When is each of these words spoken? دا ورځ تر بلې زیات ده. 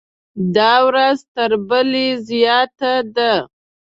دا 0.55 0.71
ورځ 0.87 1.17
تر 1.35 1.51
بلې 1.67 2.07
زیات 2.29 2.77
ده. 3.15 3.31